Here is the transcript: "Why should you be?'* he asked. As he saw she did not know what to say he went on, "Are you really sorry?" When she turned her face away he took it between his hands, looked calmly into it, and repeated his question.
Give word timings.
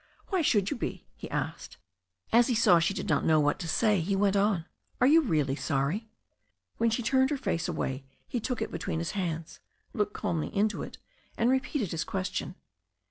"Why 0.29 0.41
should 0.41 0.71
you 0.71 0.77
be?'* 0.77 1.05
he 1.15 1.29
asked. 1.29 1.77
As 2.33 2.47
he 2.47 2.55
saw 2.55 2.79
she 2.79 2.95
did 2.95 3.07
not 3.07 3.23
know 3.23 3.39
what 3.39 3.59
to 3.59 3.67
say 3.67 3.99
he 4.01 4.15
went 4.15 4.35
on, 4.35 4.65
"Are 4.99 5.05
you 5.05 5.21
really 5.21 5.55
sorry?" 5.55 6.07
When 6.77 6.89
she 6.89 7.03
turned 7.03 7.29
her 7.29 7.37
face 7.37 7.67
away 7.67 8.03
he 8.27 8.39
took 8.39 8.63
it 8.63 8.71
between 8.71 8.97
his 8.97 9.11
hands, 9.11 9.59
looked 9.93 10.13
calmly 10.13 10.47
into 10.57 10.81
it, 10.81 10.97
and 11.37 11.51
repeated 11.51 11.91
his 11.91 12.03
question. 12.03 12.55